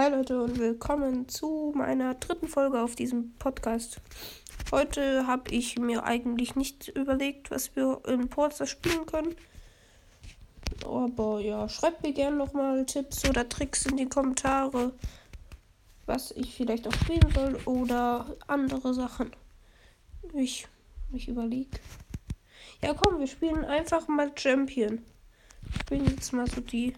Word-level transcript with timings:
Hi 0.00 0.10
Leute 0.10 0.40
und 0.40 0.60
willkommen 0.60 1.28
zu 1.28 1.72
meiner 1.74 2.14
dritten 2.14 2.46
Folge 2.46 2.80
auf 2.80 2.94
diesem 2.94 3.32
Podcast. 3.40 4.00
Heute 4.70 5.26
habe 5.26 5.50
ich 5.50 5.76
mir 5.76 6.04
eigentlich 6.04 6.54
nicht 6.54 6.86
überlegt, 6.86 7.50
was 7.50 7.74
wir 7.74 8.00
in 8.06 8.28
Porza 8.28 8.64
spielen 8.64 9.06
können. 9.06 9.34
Aber 10.86 11.40
ja, 11.40 11.68
schreibt 11.68 12.04
mir 12.04 12.12
gerne 12.12 12.36
nochmal 12.36 12.86
Tipps 12.86 13.28
oder 13.28 13.48
Tricks 13.48 13.86
in 13.86 13.96
die 13.96 14.08
Kommentare, 14.08 14.92
was 16.06 16.30
ich 16.30 16.54
vielleicht 16.54 16.86
auch 16.86 16.94
spielen 16.94 17.32
soll 17.34 17.58
oder 17.64 18.36
andere 18.46 18.94
Sachen. 18.94 19.32
Ich, 20.32 20.68
ich 21.12 21.26
überlege. 21.26 21.76
Ja, 22.84 22.94
komm, 22.94 23.18
wir 23.18 23.26
spielen 23.26 23.64
einfach 23.64 24.06
mal 24.06 24.30
Champion. 24.36 25.02
Ich 25.68 25.80
spiele 25.80 26.04
jetzt 26.04 26.32
mal 26.32 26.48
so 26.48 26.60
die 26.60 26.94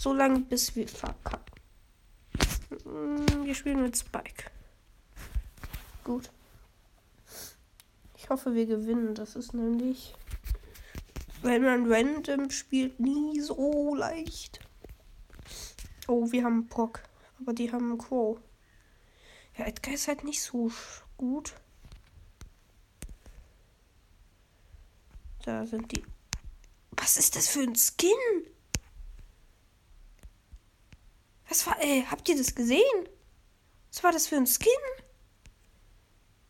so 0.00 0.14
lange, 0.14 0.40
bis 0.40 0.74
wir 0.76 0.88
verkacken. 0.88 1.52
Mm, 2.86 3.44
wir 3.44 3.54
spielen 3.54 3.82
mit 3.82 3.98
Spike. 3.98 4.50
Gut. 6.04 6.30
Ich 8.16 8.30
hoffe, 8.30 8.54
wir 8.54 8.64
gewinnen. 8.64 9.14
Das 9.14 9.36
ist 9.36 9.52
nämlich, 9.52 10.14
wenn 11.42 11.62
man 11.62 11.92
random 11.92 12.50
spielt, 12.50 12.98
nie 12.98 13.40
so 13.40 13.94
leicht. 13.94 14.60
Oh, 16.08 16.32
wir 16.32 16.44
haben 16.44 16.66
Pock. 16.68 17.02
Aber 17.38 17.52
die 17.52 17.70
haben 17.70 17.98
Crow. 17.98 18.38
Ja, 19.58 19.66
Edgar 19.66 19.92
ist 19.92 20.08
halt 20.08 20.24
nicht 20.24 20.42
so 20.42 20.72
gut. 21.18 21.52
Da 25.44 25.66
sind 25.66 25.92
die. 25.92 26.02
Was 26.92 27.18
ist 27.18 27.36
das 27.36 27.48
für 27.48 27.60
ein 27.60 27.76
Skin? 27.76 28.46
Was 31.50 31.66
war, 31.66 31.80
ey, 31.80 32.06
habt 32.08 32.28
ihr 32.28 32.38
das 32.38 32.54
gesehen? 32.54 33.08
Was 33.90 34.04
war 34.04 34.12
das 34.12 34.28
für 34.28 34.36
ein 34.36 34.46
Skin? 34.46 34.70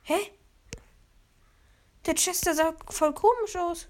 Hä? 0.02 0.18
Der 2.04 2.14
Chester 2.14 2.54
sah 2.54 2.76
voll 2.86 3.14
komisch 3.14 3.56
aus. 3.56 3.88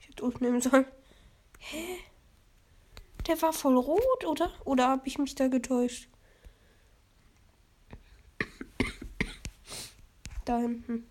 Ich 0.00 0.08
hätte 0.08 0.24
Ult 0.24 0.40
nehmen 0.40 0.62
sollen. 0.62 0.86
Hä? 1.58 1.98
Der 3.26 3.40
war 3.42 3.52
voll 3.52 3.76
rot, 3.76 4.24
oder? 4.24 4.50
Oder 4.64 4.88
habe 4.88 5.06
ich 5.06 5.18
mich 5.18 5.34
da 5.34 5.48
getäuscht? 5.48 6.08
Da 10.46 10.56
hinten. 10.56 11.10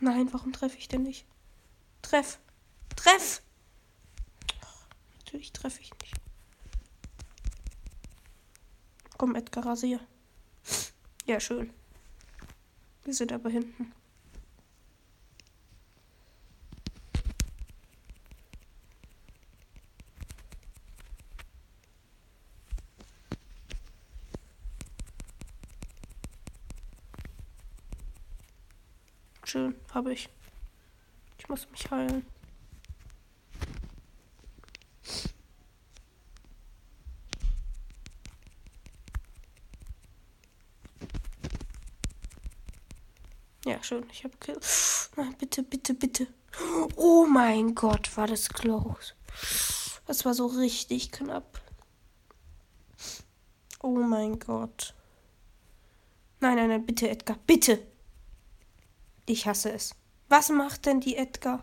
Nein, 0.00 0.32
warum 0.32 0.52
treffe 0.52 0.78
ich 0.78 0.88
denn 0.88 1.02
nicht? 1.02 1.26
Treff. 2.02 2.38
Treff! 2.96 3.42
natürlich 5.28 5.52
treffe 5.52 5.82
ich 5.82 5.92
nicht. 6.00 6.14
Komm, 9.18 9.34
Edgar, 9.34 9.66
rasier. 9.66 10.00
Ja, 11.26 11.38
schön. 11.38 11.70
Wir 13.04 13.12
sind 13.12 13.32
aber 13.32 13.50
hinten. 13.50 13.92
Schön, 29.50 29.74
habe 29.94 30.12
ich. 30.12 30.28
Ich 31.38 31.48
muss 31.48 31.66
mich 31.70 31.90
heilen. 31.90 32.26
Ja, 43.64 43.82
schön. 43.82 44.04
Ich 44.12 44.22
habe 44.24 44.36
Kill. 44.36 44.60
Nein, 45.16 45.34
bitte, 45.38 45.62
bitte, 45.62 45.94
bitte. 45.94 46.26
Oh 46.96 47.24
mein 47.24 47.74
Gott, 47.74 48.14
war 48.18 48.26
das 48.26 48.50
close. 48.50 49.14
Das 50.04 50.26
war 50.26 50.34
so 50.34 50.44
richtig 50.44 51.10
knapp. 51.10 51.58
Oh 53.80 53.96
mein 53.96 54.38
Gott. 54.38 54.92
Nein, 56.40 56.56
nein, 56.56 56.68
nein, 56.68 56.84
bitte, 56.84 57.08
Edgar, 57.08 57.38
bitte. 57.46 57.80
Ich 59.28 59.46
hasse 59.46 59.70
es. 59.70 59.94
Was 60.30 60.48
macht 60.48 60.86
denn 60.86 61.00
die 61.00 61.14
Edgar? 61.14 61.62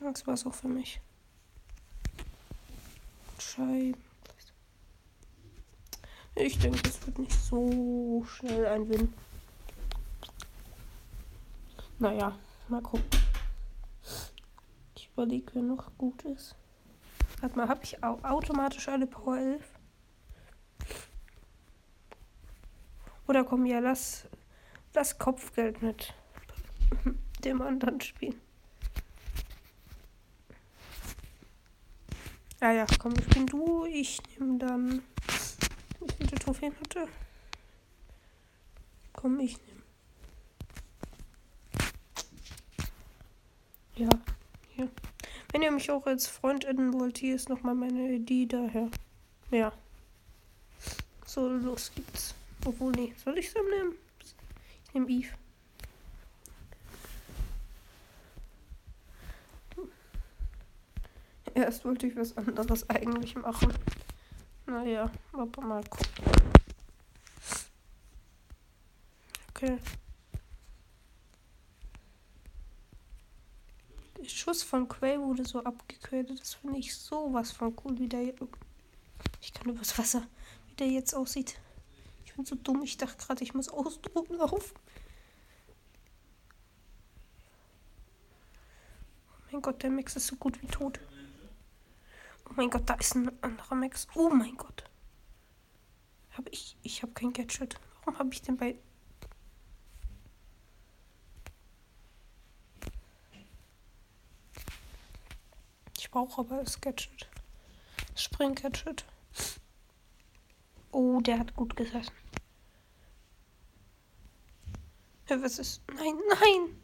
Das 0.00 0.26
war's 0.26 0.44
auch 0.46 0.54
für 0.54 0.66
mich. 0.66 1.00
Scheiben. 3.38 3.94
Ich 6.34 6.58
denke, 6.58 6.88
es 6.88 7.06
wird 7.06 7.20
nicht 7.20 7.32
so 7.32 8.24
schnell 8.24 8.66
ein 8.66 8.88
Win. 8.88 9.14
Naja, 12.00 12.36
mal 12.68 12.82
gucken 12.82 13.29
überlege, 15.20 15.54
wer 15.54 15.62
noch 15.62 15.90
gut 15.98 16.22
ist. 16.22 16.56
Warte 17.40 17.56
mal, 17.56 17.68
habe 17.68 17.84
ich 17.84 18.02
automatisch 18.02 18.88
alle 18.88 19.06
Power 19.06 19.36
11? 19.36 19.62
Oder 23.28 23.44
komm, 23.44 23.66
ja, 23.66 23.80
lass, 23.80 24.26
lass 24.94 25.18
Kopfgeld 25.18 25.82
mit 25.82 26.14
dem 27.44 27.60
anderen 27.60 28.00
spielen. 28.00 28.40
Ja, 32.62 32.72
ja, 32.72 32.86
komm, 32.98 33.12
ich 33.18 33.28
bin 33.28 33.46
du. 33.46 33.84
Ich 33.86 34.20
nehme 34.38 34.58
dann. 34.58 35.02
Wie 36.00 36.12
viele 36.16 36.38
Trophäen 36.38 36.74
hatte? 36.80 37.08
Komm, 39.12 39.38
ich 39.40 39.58
nehme. 39.58 39.82
Ja. 43.96 44.08
Wenn 45.52 45.62
ihr 45.62 45.70
mich 45.70 45.90
auch 45.90 46.06
als 46.06 46.26
Freund 46.26 46.66
adden 46.66 46.92
wollt, 46.92 47.18
hier 47.18 47.34
ist 47.34 47.48
nochmal 47.48 47.74
meine 47.74 48.14
ID 48.14 48.52
daher. 48.52 48.88
Ja. 49.50 49.72
So, 51.26 51.48
los 51.48 51.92
geht's. 51.94 52.34
Obwohl, 52.64 52.92
nee. 52.92 53.14
Soll 53.24 53.38
ich 53.38 53.50
Sam 53.50 53.68
nehmen? 53.68 53.94
Ich 54.84 54.94
nehme 54.94 55.08
Eve. 55.08 55.34
Erst 61.54 61.84
wollte 61.84 62.06
ich 62.06 62.16
was 62.16 62.36
anderes 62.36 62.88
eigentlich 62.88 63.34
machen. 63.34 63.72
Naja, 64.66 65.10
aber 65.32 65.62
mal 65.62 65.82
gucken. 65.84 66.06
Okay. 69.50 69.78
Schuss 74.30 74.62
von 74.62 74.88
Quay 74.88 75.18
wurde 75.20 75.44
so 75.44 75.62
abgequält. 75.62 76.30
Das 76.30 76.54
finde 76.54 76.78
ich 76.78 76.94
sowas 76.94 77.52
von 77.52 77.76
cool, 77.84 77.98
wie 77.98 78.08
der. 78.08 78.34
Ich 79.40 79.52
kann 79.52 79.68
übers 79.68 79.98
Wasser, 79.98 80.26
wie 80.68 80.74
der 80.74 80.88
jetzt 80.88 81.14
aussieht. 81.14 81.60
Ich 82.24 82.34
bin 82.34 82.44
so 82.44 82.54
dumm. 82.54 82.82
Ich 82.82 82.96
dachte 82.96 83.24
gerade, 83.24 83.42
ich 83.42 83.54
muss 83.54 83.68
ausdrucken 83.68 84.36
laufen. 84.36 84.74
Oh 89.28 89.52
mein 89.52 89.62
Gott, 89.62 89.82
der 89.82 89.90
Max 89.90 90.16
ist 90.16 90.28
so 90.28 90.36
gut 90.36 90.60
wie 90.62 90.66
tot. 90.66 91.00
Oh 92.48 92.52
mein 92.56 92.70
Gott, 92.70 92.88
da 92.88 92.94
ist 92.94 93.14
ein 93.14 93.30
anderer 93.42 93.74
Max. 93.74 94.06
Oh 94.14 94.30
mein 94.30 94.56
Gott. 94.56 94.84
Hab 96.36 96.48
ich. 96.50 96.76
Ich 96.82 97.02
habe 97.02 97.12
kein 97.12 97.32
Gadget. 97.32 97.78
Warum 98.04 98.18
habe 98.18 98.32
ich 98.32 98.42
denn 98.42 98.56
bei 98.56 98.76
Brauche 106.20 106.42
aber 106.42 106.62
das 106.62 106.78
Gadget. 106.78 107.30
Spring-Gadget. 108.14 109.06
Oh, 110.92 111.18
der 111.22 111.38
hat 111.38 111.56
gut 111.56 111.74
gesessen. 111.74 112.12
Ja, 115.30 115.40
was 115.42 115.58
ist. 115.58 115.80
Nein, 115.94 116.14
nein! 116.28 116.82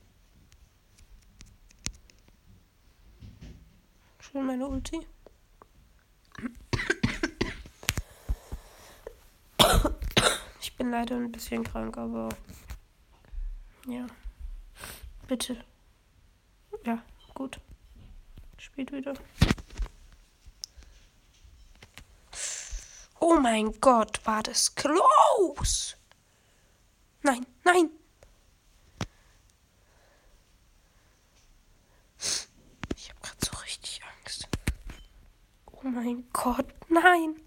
Schön 4.20 4.46
meine 4.46 4.66
Ulti. 4.66 5.06
Ich 10.62 10.76
bin 10.76 10.90
leider 10.90 11.16
ein 11.16 11.30
bisschen 11.30 11.62
krank, 11.62 11.98
aber 11.98 12.30
ja. 13.86 14.06
Bitte. 15.28 15.62
Ja, 16.86 17.02
gut. 17.34 17.60
Spielt 18.58 18.92
wieder. 18.92 19.14
Oh 23.18 23.34
mein 23.40 23.72
Gott, 23.80 24.24
war 24.24 24.42
das 24.42 24.74
close. 24.74 25.96
Nein, 27.22 27.44
nein. 27.64 27.90
Ich 32.94 33.10
habe 33.10 33.20
gerade 33.20 33.44
so 33.44 33.56
richtig 33.62 34.00
Angst. 34.20 34.48
Oh 35.72 35.82
mein 35.82 36.28
Gott, 36.32 36.66
nein. 36.88 37.40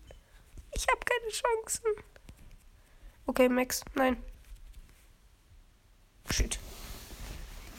Ich 0.73 0.85
habe 0.87 0.99
keine 1.05 1.31
Chancen. 1.31 2.03
Okay, 3.25 3.47
Max, 3.47 3.83
nein. 3.95 4.21
Shit. 6.29 6.59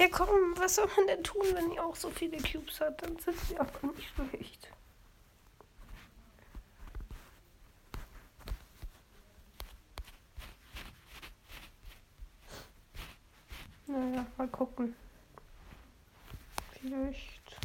Ja, 0.00 0.08
komm, 0.08 0.56
was 0.56 0.76
soll 0.76 0.88
man 0.96 1.08
denn 1.08 1.22
tun, 1.22 1.44
wenn 1.52 1.72
ihr 1.72 1.84
auch 1.84 1.94
so 1.94 2.08
viele 2.08 2.38
Cubes 2.38 2.80
hat? 2.80 3.02
Dann 3.02 3.18
sind 3.18 3.38
sie 3.38 3.58
aber 3.58 3.92
nicht 3.94 4.08
schlecht. 4.14 4.68
Naja, 13.86 14.24
mal 14.38 14.48
gucken. 14.48 14.96
Vielleicht. 16.80 17.60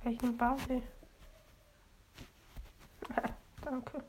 Vielleicht 0.00 0.22
ein 0.22 0.38
Bade. 0.38 0.82
Ah, 3.16 3.28
danke. 3.60 4.02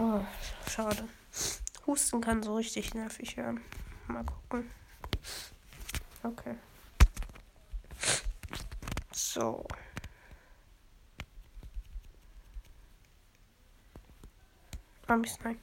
Oh, 0.00 0.20
schade. 0.68 1.08
Husten 1.84 2.20
kann 2.20 2.40
so 2.40 2.54
richtig 2.54 2.94
nervig 2.94 3.36
werden. 3.36 3.60
Mal 4.06 4.24
gucken. 4.24 4.70
Okay. 6.22 6.54
So. 9.10 9.66
Amis, 15.08 15.36
nein. 15.42 15.58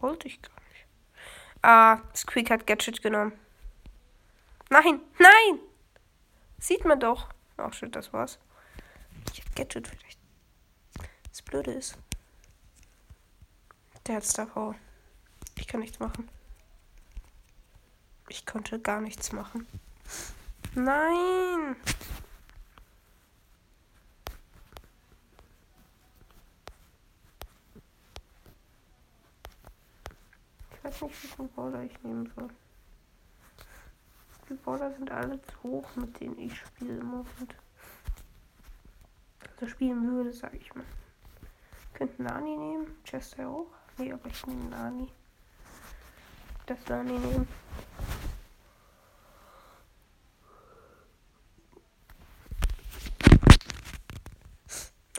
Wollte 0.00 0.28
ich 0.28 0.42
gar 0.42 0.52
nicht. 0.68 0.86
Ah, 1.62 1.98
Squeak 2.14 2.50
hat 2.50 2.66
Gadget 2.66 3.00
genommen. 3.00 3.32
Nein, 4.68 5.00
nein! 5.18 5.60
Sieht 6.58 6.84
man 6.84 7.00
doch. 7.00 7.28
Ach 7.56 7.72
shit, 7.72 7.96
das 7.96 8.12
war's. 8.12 8.38
Gadget 9.54 9.88
vielleicht. 9.88 10.18
Das 11.28 11.42
Blöde 11.42 11.72
ist. 11.72 11.96
Der 14.06 14.16
hat 14.16 14.24
Star 14.24 14.46
Power. 14.46 14.74
Ich 15.56 15.66
kann 15.68 15.80
nichts 15.80 15.98
machen. 16.00 16.28
Ich 18.28 18.46
konnte 18.46 18.80
gar 18.80 19.00
nichts 19.00 19.32
machen. 19.32 19.66
Nein! 20.74 21.76
Ich 30.70 30.84
weiß 30.84 31.02
nicht, 31.02 31.22
welchen 31.22 31.48
Brawler 31.54 31.82
ich 31.84 32.02
nehmen 32.02 32.32
soll. 32.34 32.48
Die 34.48 34.54
Brawler 34.54 34.92
sind 34.94 35.10
alle 35.10 35.40
zu 35.42 35.62
hoch, 35.62 35.96
mit 35.96 36.18
denen 36.18 36.38
ich 36.38 36.56
spiele 36.56 36.98
im 36.98 37.06
Moment. 37.06 37.54
Also 39.62 39.74
spielen 39.74 40.10
würde, 40.10 40.32
sage 40.32 40.56
ich 40.56 40.74
mal. 40.74 40.84
Könnten 41.94 42.24
Nani 42.24 42.56
nehmen, 42.56 42.96
Chester 43.04 43.48
auch. 43.48 43.68
Nee, 43.96 44.12
aber 44.12 44.26
ich 44.26 44.44
nehme 44.44 44.64
Nani. 44.64 45.06
Das 46.66 46.78
Nani 46.88 47.12
nehmen. 47.12 47.46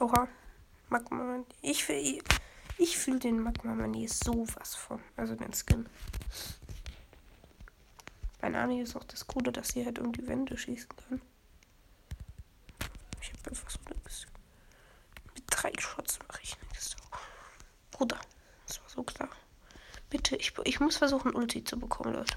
Oha. 0.02 0.28
Magma. 0.90 1.46
Ich, 1.62 1.88
ich, 1.88 2.22
ich 2.78 2.98
fühle 2.98 3.20
den 3.20 3.40
Magma 3.40 3.74
Mani 3.74 4.10
sowas 4.10 4.76
von. 4.76 5.00
Also 5.16 5.36
den 5.36 5.54
Skin. 5.54 5.88
Bei 8.42 8.50
Nani 8.50 8.82
ist 8.82 8.98
auch 8.98 9.06
das 9.06 9.26
Coole, 9.26 9.54
dass 9.54 9.70
sie 9.70 9.86
halt 9.86 10.00
um 10.00 10.12
die 10.12 10.28
Wände 10.28 10.58
schießen 10.58 10.90
kann. 10.98 11.22
Ich 13.22 13.32
habe 13.32 13.52
einfach 13.52 13.70
so 13.70 13.80
eine 13.86 13.96
bisschen. 14.00 14.34
Mit 15.34 15.44
drei 15.48 15.72
Shots 15.80 16.20
mache 16.28 16.42
ich 16.44 16.58
nichts. 16.62 16.96
Bruder, 17.94 18.20
das 18.68 18.82
war 18.82 18.90
so 18.90 19.04
klar. 19.04 19.30
Bitte, 20.10 20.36
ich, 20.36 20.54
ich 20.64 20.80
muss 20.80 20.98
versuchen, 20.98 21.36
Ulti 21.36 21.64
zu 21.64 21.80
bekommen, 21.80 22.14
Leute. 22.14 22.36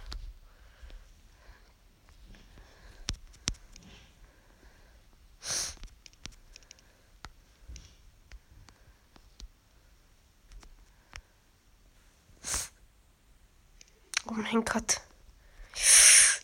Oh 14.29 14.33
mein 14.33 14.65
Gott. 14.65 15.01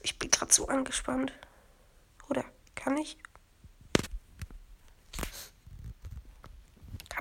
Ich 0.02 0.18
bin 0.18 0.30
gerade 0.30 0.52
so 0.52 0.68
angespannt. 0.68 1.32
Oder 2.28 2.44
kann 2.74 2.96
ich? 2.96 3.18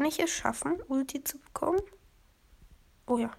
Kann 0.01 0.09
ich 0.09 0.19
es 0.19 0.31
schaffen, 0.31 0.81
Ulti 0.87 1.23
zu 1.23 1.37
bekommen? 1.37 1.79
Oh 3.05 3.19
ja. 3.19 3.29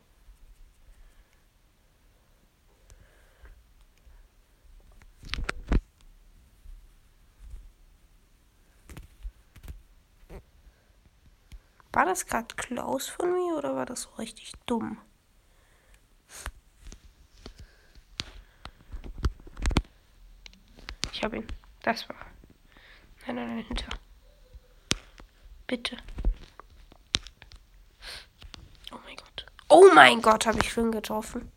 War 11.92 12.04
das 12.04 12.26
gerade 12.26 12.54
Klaus 12.54 13.08
von 13.08 13.32
mir 13.32 13.56
oder 13.56 13.74
war 13.74 13.84
das 13.84 14.02
so 14.02 14.10
richtig 14.10 14.52
dumm? 14.64 14.98
Ich 21.10 21.24
habe 21.24 21.38
ihn. 21.38 21.46
Das 21.82 22.08
war. 22.08 22.24
Nein, 23.26 23.34
nein, 23.34 23.48
nein, 23.56 23.64
hinter. 23.64 23.88
Bitte. 25.66 25.96
Oh 28.92 28.98
mein 29.04 29.16
Gott. 29.16 29.46
Oh 29.74 29.88
mein 29.94 30.20
Gott, 30.20 30.44
habe 30.44 30.58
ich 30.60 30.70
Finn 30.70 30.92
getroffen. 30.92 31.50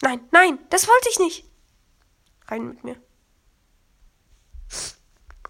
Nein, 0.00 0.20
nein, 0.30 0.58
das 0.70 0.88
wollte 0.88 1.08
ich 1.10 1.18
nicht. 1.18 1.44
Rein 2.48 2.66
mit 2.66 2.82
mir. 2.82 2.96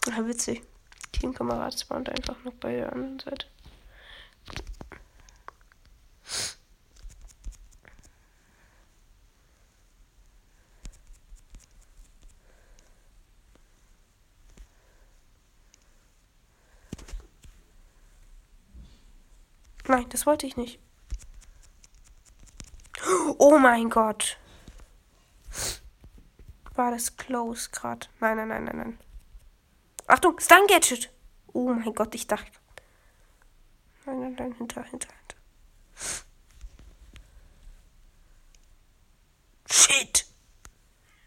Ja, 0.08 0.26
witzig. 0.26 0.64
Teamkamerad 1.12 1.78
spawnt 1.78 2.08
einfach 2.08 2.42
noch 2.42 2.54
bei 2.54 2.72
der 2.72 2.92
anderen 2.92 3.20
Seite. 3.20 3.46
Nein, 19.94 20.08
das 20.08 20.26
wollte 20.26 20.44
ich 20.44 20.56
nicht. 20.56 20.80
Oh 23.38 23.58
mein 23.58 23.90
Gott. 23.90 24.40
War 26.74 26.90
das 26.90 27.16
close 27.16 27.70
gerade? 27.70 28.08
Nein, 28.18 28.38
nein, 28.38 28.48
nein, 28.48 28.64
nein, 28.64 28.76
nein. 28.76 28.98
Achtung, 30.08 30.40
Stun 30.40 30.66
Gadget. 30.66 31.12
Oh 31.52 31.72
mein 31.72 31.94
Gott, 31.94 32.12
ich 32.16 32.26
dachte. 32.26 32.50
Nein, 34.04 34.18
nein, 34.18 34.34
nein, 34.36 34.52
hinter, 34.54 34.82
hinter, 34.82 35.08
hinter. 35.10 35.36
Shit. 39.70 40.26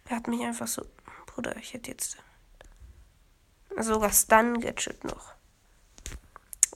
Er 0.10 0.18
hat 0.18 0.28
mich 0.28 0.42
einfach 0.42 0.68
so. 0.68 0.86
Bruder, 1.28 1.56
ich 1.56 1.74
hätte 1.74 1.92
jetzt. 1.92 2.18
Sogar 3.78 4.12
Stun 4.12 4.60
Gadget 4.60 5.06
noch. 5.06 5.36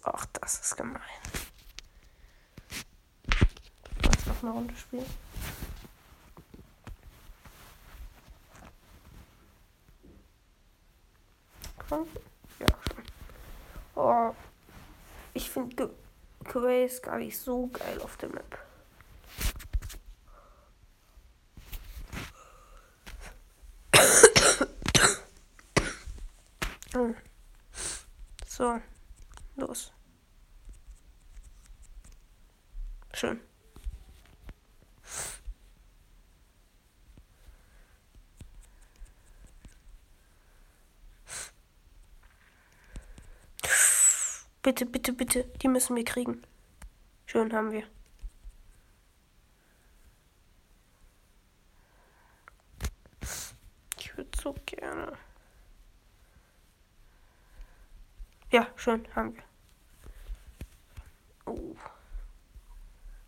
Ach, 0.03 0.25
das 0.27 0.61
ist 0.61 0.77
gemein 0.77 1.01
noch 4.41 4.49
eine 4.49 4.51
Runde 4.51 4.75
spielen. 4.75 5.05
Komm. 11.89 12.07
Ja. 12.59 12.67
Oh, 13.95 14.35
ich 15.33 15.49
finde 15.49 15.93
Quays 16.45 17.01
gar 17.01 17.17
nicht 17.17 17.37
so 17.37 17.67
geil 17.67 18.01
auf 18.01 18.17
der 18.17 18.29
Map. 18.29 18.57
So, 28.61 28.79
los. 29.55 29.91
Schön. 33.13 33.50
Bitte, 44.63 44.85
bitte, 44.85 45.11
bitte, 45.13 45.45
die 45.61 45.67
müssen 45.67 45.95
wir 45.95 46.05
kriegen. 46.05 46.43
Schön 47.25 47.51
haben 47.51 47.71
wir. 47.71 47.83
Ich 53.97 54.15
würde 54.15 54.29
so 54.39 54.55
gerne. 54.67 55.17
Ja, 58.51 58.67
schön 58.75 59.07
haben 59.15 59.35
wir. 59.35 59.43
Oh. 61.45 61.75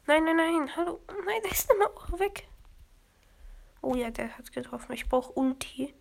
Nein, 0.05 0.25
nein, 0.25 0.37
nein, 0.37 0.75
hallo. 0.75 0.99
Nein, 1.25 1.41
der 1.43 1.51
ist 1.51 1.71
immer 1.71 1.87
auch 1.87 2.19
weg. 2.19 2.47
Oh 3.81 3.95
ja, 3.95 4.11
der 4.11 4.37
hat 4.37 4.51
getroffen. 4.51 4.93
Ich 4.93 5.09
brauche 5.09 5.31
Ulti. 5.33 5.95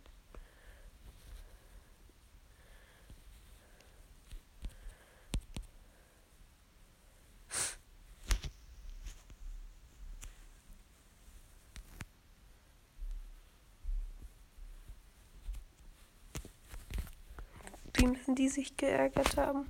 Müssen 18.06 18.35
die 18.35 18.49
sich 18.49 18.76
geärgert 18.76 19.37
haben? 19.37 19.68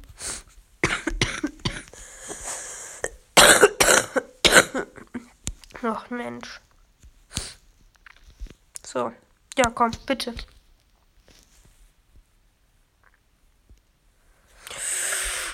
Ach 5.82 6.10
Mensch. 6.10 6.60
So. 8.84 9.12
Ja, 9.56 9.70
komm, 9.70 9.90
bitte. 10.06 10.34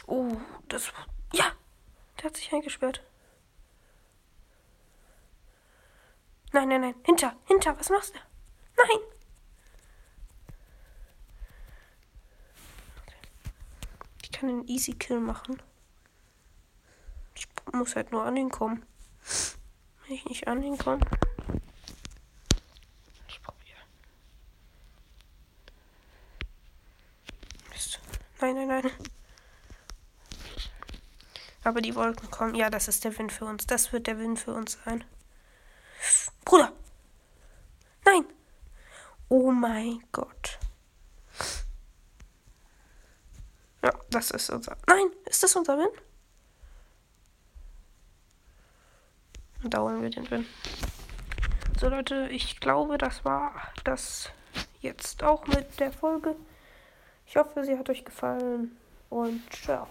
Oh, 0.07 0.37
das. 0.69 0.93
Ja! 1.33 1.53
Der 2.19 2.25
hat 2.25 2.37
sich 2.37 2.53
eingesperrt. 2.53 3.03
Nein, 6.53 6.69
nein, 6.69 6.81
nein. 6.81 6.95
Hinter, 7.05 7.37
hinter, 7.47 7.79
was 7.79 7.91
machst 7.91 8.15
du? 8.15 8.19
Nein! 8.77 9.01
Ich 14.23 14.28
kann 14.39 14.49
einen 14.49 14.69
Easy 14.69 14.93
Kill 14.93 15.19
machen. 15.19 15.61
Ich 17.35 17.49
muss 17.73 17.97
halt 17.97 18.13
nur 18.13 18.25
an 18.25 18.37
ihn 18.37 18.51
kommen. 18.51 18.85
Wenn 20.07 20.15
ich 20.15 20.25
nicht 20.27 20.47
an 20.47 20.63
ihn 20.63 20.79
komme. 20.79 21.01
Ich 23.29 23.43
probiere. 23.43 23.79
Mist. 27.71 28.01
Nein, 28.41 28.55
nein, 28.55 28.69
nein. 28.69 28.91
Aber 31.65 31.81
die 31.81 31.95
Wolken 31.97 32.31
kommen. 32.31 32.55
Ja, 32.55 32.71
das 32.71 32.87
ist 32.87 33.05
der 33.05 33.19
Wind 33.19 33.33
für 33.33 33.45
uns. 33.45 33.67
Das 33.67 33.93
wird 33.93 34.07
der 34.07 34.19
Wind 34.19 34.39
für 34.39 34.55
uns 34.55 34.79
sein. 34.85 35.05
Bruder! 36.45 36.73
Nein! 38.05 38.25
Oh 39.29 39.51
mein 39.51 40.03
Gott. 40.13 40.59
Ja, 43.89 43.95
das 44.11 44.31
ist 44.33 44.51
unser. 44.51 44.77
Nein, 44.87 45.07
ist 45.25 45.43
das 45.43 45.57
unser 45.57 45.79
Wind? 45.79 46.03
Und 49.63 49.73
da 49.73 49.81
holen 49.81 50.03
wir 50.03 50.11
den 50.11 50.31
Win. 50.31 50.45
So 51.81 51.89
Leute, 51.89 52.29
ich 52.29 52.61
glaube, 52.61 52.99
das 52.99 53.25
war 53.25 53.55
das 53.85 54.31
jetzt 54.83 55.23
auch 55.23 55.47
mit 55.47 55.81
der 55.81 55.91
Folge. 55.91 56.37
Ich 57.25 57.37
hoffe, 57.37 57.65
sie 57.65 57.79
hat 57.79 57.89
euch 57.89 58.05
gefallen 58.05 58.77
und 59.09 59.43
ciao. 59.55 59.87